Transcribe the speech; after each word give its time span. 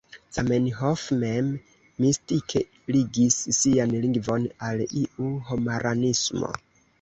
Zamenhof 0.35 1.01
mem, 1.23 1.51
mistike 2.05 2.61
ligis 2.95 3.37
sian 3.59 3.93
lingvon 4.07 4.49
al 4.71 4.83
iu 5.03 5.31
homaranismo. 5.51 6.53